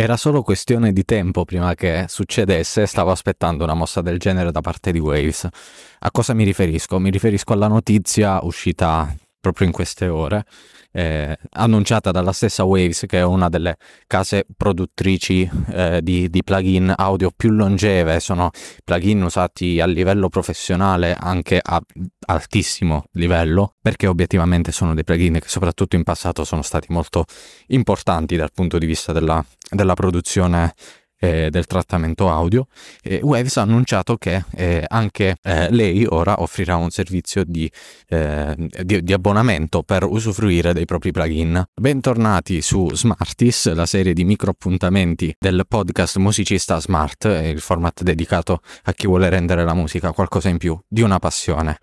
[0.00, 4.60] Era solo questione di tempo prima che succedesse, stavo aspettando una mossa del genere da
[4.60, 5.48] parte di Waves.
[5.98, 7.00] A cosa mi riferisco?
[7.00, 10.44] Mi riferisco alla notizia uscita proprio in queste ore
[10.92, 13.76] eh, annunciata dalla stessa Waves, che è una delle
[14.06, 18.50] case produttrici eh, di, di, plugin audio più longeve, sono
[18.84, 21.80] plugin usati a livello professionale anche a
[22.26, 27.24] altissimo livello, perché obiettivamente sono dei plugin che soprattutto in passato sono stati molto
[27.68, 30.74] importanti dal punto di vista della, della produzione
[31.18, 32.66] eh, del trattamento audio,
[33.02, 37.70] eh, Waves ha annunciato che eh, anche eh, lei ora offrirà un servizio di,
[38.08, 41.62] eh, di, di, abbonamento per usufruire dei propri plugin.
[41.74, 48.60] Bentornati su Smartis, la serie di micro appuntamenti del podcast Musicista Smart, il format dedicato
[48.84, 51.78] a chi vuole rendere la musica qualcosa in più di una passione.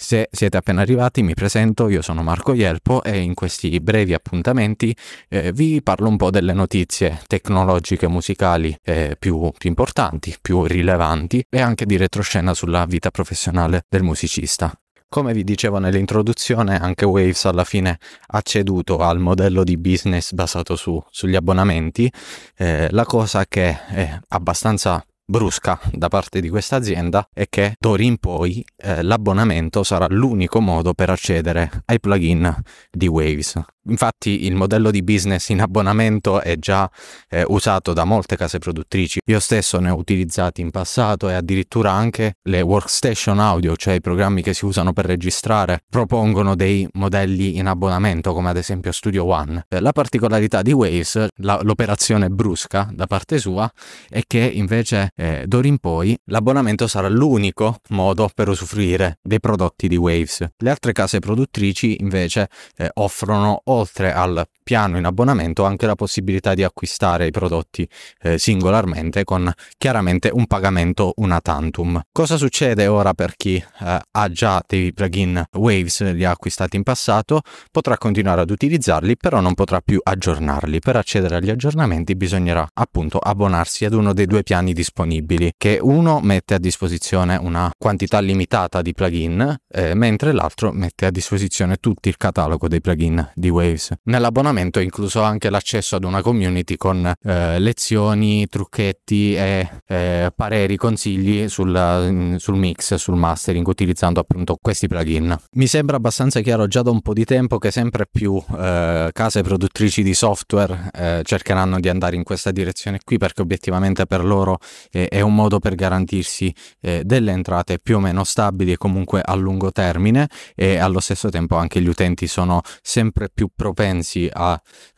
[0.00, 4.96] Se siete appena arrivati mi presento, io sono Marco Ielpo e in questi brevi appuntamenti
[5.28, 11.44] eh, vi parlo un po' delle notizie tecnologiche musicali eh, più, più importanti, più rilevanti
[11.50, 14.72] e anche di retroscena sulla vita professionale del musicista.
[15.08, 20.76] Come vi dicevo nell'introduzione, anche Waves alla fine ha ceduto al modello di business basato
[20.76, 22.10] su, sugli abbonamenti,
[22.56, 28.02] eh, la cosa che è abbastanza brusca da parte di questa azienda è che d'ora
[28.02, 33.60] in poi eh, l'abbonamento sarà l'unico modo per accedere ai plugin di Waves.
[33.88, 36.90] Infatti il modello di business in abbonamento è già
[37.28, 39.20] eh, usato da molte case produttrici.
[39.26, 44.00] Io stesso ne ho utilizzati in passato e addirittura anche le workstation audio, cioè i
[44.00, 49.24] programmi che si usano per registrare, propongono dei modelli in abbonamento come ad esempio Studio
[49.24, 49.64] One.
[49.68, 53.70] Eh, la particolarità di Waves, la, l'operazione brusca da parte sua,
[54.08, 59.88] è che invece eh, d'ora in poi l'abbonamento sarà l'unico modo per usufruire dei prodotti
[59.88, 60.46] di Waves.
[60.56, 66.52] Le altre case produttrici invece eh, offrono oltre al piano in abbonamento anche la possibilità
[66.52, 67.88] di acquistare i prodotti
[68.20, 71.98] eh, singolarmente con chiaramente un pagamento una tantum.
[72.12, 76.82] Cosa succede ora per chi eh, ha già dei plugin Waves, li ha acquistati in
[76.82, 80.80] passato, potrà continuare ad utilizzarli, però non potrà più aggiornarli.
[80.80, 86.20] Per accedere agli aggiornamenti bisognerà appunto abbonarsi ad uno dei due piani disponibili, che uno
[86.20, 92.10] mette a disposizione una quantità limitata di plugin, eh, mentre l'altro mette a disposizione tutto
[92.10, 93.94] il catalogo dei plugin di Waves.
[94.02, 100.76] Nell'abbonamento abbonamento incluso anche l'accesso ad una community con eh, lezioni, trucchetti e eh, pareri,
[100.76, 105.36] consigli sul, sul, mix, sul mastering utilizzando appunto questi plugin.
[105.52, 109.42] Mi sembra abbastanza chiaro già da un po' di tempo che sempre più eh, case
[109.42, 114.58] produttrici di software eh, cercheranno di andare in questa direzione qui perché obiettivamente per loro
[114.90, 119.34] è un modo per garantirsi eh, delle entrate più o meno stabili e comunque a
[119.34, 124.47] lungo termine e allo stesso tempo anche gli utenti sono sempre più propensi a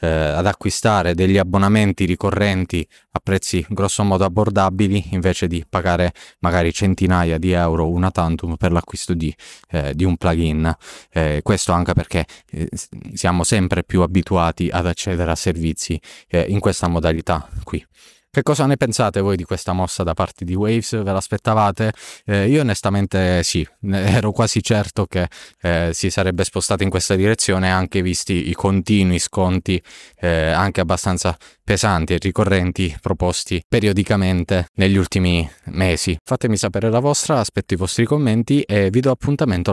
[0.01, 7.39] eh, ad acquistare degli abbonamenti ricorrenti a prezzi grossomodo abbordabili invece di pagare magari centinaia
[7.39, 9.35] di euro una tantum per l'acquisto di,
[9.71, 10.73] eh, di un plugin.
[11.11, 12.69] Eh, questo anche perché eh,
[13.15, 17.85] siamo sempre più abituati ad accedere a servizi eh, in questa modalità qui.
[18.33, 21.03] Che cosa ne pensate voi di questa mossa da parte di Waves?
[21.03, 21.93] Ve l'aspettavate?
[22.25, 25.27] Eh, io onestamente sì, ero quasi certo che
[25.61, 29.83] eh, si sarebbe spostata in questa direzione anche visti i continui sconti
[30.21, 36.17] eh, anche abbastanza pesanti e ricorrenti proposti periodicamente negli ultimi mesi.
[36.25, 39.69] Fatemi sapere la vostra, aspetto i vostri commenti e vi do appuntamento